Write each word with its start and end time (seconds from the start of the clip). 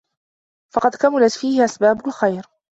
فَقَدْ 0.73 0.95
كَمُلَتْ 0.95 1.31
فِيهِ 1.31 1.65
أَسْبَابُ 1.65 2.07
الْخَيْرِ 2.07 2.47